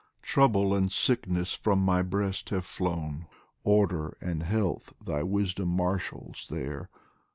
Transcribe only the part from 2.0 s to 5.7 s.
breast have flown, Order and health thy wisdom